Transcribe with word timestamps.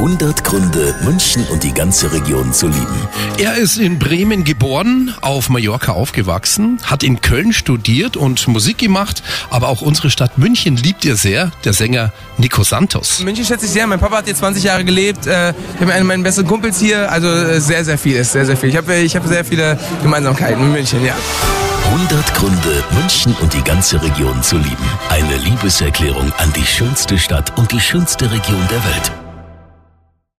100 0.00 0.44
Gründe, 0.44 0.94
München 1.04 1.44
und 1.48 1.62
die 1.62 1.74
ganze 1.74 2.10
Region 2.10 2.54
zu 2.54 2.68
lieben. 2.68 3.08
Er 3.36 3.56
ist 3.56 3.76
in 3.76 3.98
Bremen 3.98 4.44
geboren, 4.44 5.14
auf 5.20 5.50
Mallorca 5.50 5.92
aufgewachsen, 5.92 6.78
hat 6.84 7.02
in 7.02 7.20
Köln 7.20 7.52
studiert 7.52 8.16
und 8.16 8.48
Musik 8.48 8.78
gemacht, 8.78 9.22
aber 9.50 9.68
auch 9.68 9.82
unsere 9.82 10.08
Stadt 10.08 10.38
München 10.38 10.78
liebt 10.78 11.04
er 11.04 11.16
sehr, 11.16 11.52
der 11.64 11.74
Sänger 11.74 12.14
Nico 12.38 12.62
Santos. 12.64 13.20
München 13.20 13.44
schätze 13.44 13.66
ich 13.66 13.72
sehr. 13.72 13.86
Mein 13.86 14.00
Papa 14.00 14.16
hat 14.16 14.24
hier 14.24 14.34
20 14.34 14.64
Jahre 14.64 14.86
gelebt. 14.86 15.26
Äh, 15.26 15.50
ich 15.50 15.82
habe 15.82 15.92
einen 15.92 16.06
meiner 16.06 16.22
besten 16.22 16.46
Kumpels 16.46 16.80
hier. 16.80 17.12
Also 17.12 17.28
äh, 17.28 17.60
sehr, 17.60 17.84
sehr 17.84 17.98
viel 17.98 18.16
ist 18.16 18.32
sehr, 18.32 18.46
sehr 18.46 18.56
viel. 18.56 18.70
Ich 18.70 18.78
habe 18.78 18.96
ich 18.96 19.14
hab 19.14 19.26
sehr 19.26 19.44
viele 19.44 19.78
Gemeinsamkeiten 20.02 20.62
mit 20.62 20.72
München, 20.72 21.04
ja. 21.04 21.14
100 21.92 22.34
Gründe, 22.34 22.84
München 22.94 23.36
und 23.42 23.52
die 23.52 23.62
ganze 23.64 24.00
Region 24.02 24.42
zu 24.42 24.56
lieben. 24.56 24.76
Eine 25.10 25.36
Liebeserklärung 25.36 26.32
an 26.38 26.50
die 26.56 26.64
schönste 26.64 27.18
Stadt 27.18 27.58
und 27.58 27.70
die 27.70 27.80
schönste 27.80 28.30
Region 28.30 28.66
der 28.70 28.82
Welt. 28.82 29.19